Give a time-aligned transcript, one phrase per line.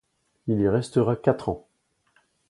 [0.47, 1.67] Il y restera quatre ans.